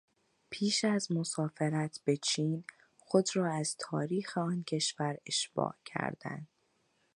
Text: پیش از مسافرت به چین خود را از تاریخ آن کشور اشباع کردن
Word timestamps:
پیش 0.49 0.85
از 0.85 1.11
مسافرت 1.11 1.99
به 2.05 2.17
چین 2.17 2.63
خود 2.99 3.29
را 3.35 3.53
از 3.53 3.75
تاریخ 3.79 4.37
آن 4.37 4.63
کشور 4.63 5.17
اشباع 5.25 5.75
کردن 5.85 6.47